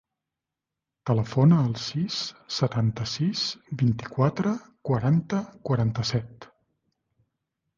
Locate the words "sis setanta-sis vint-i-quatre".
1.83-4.55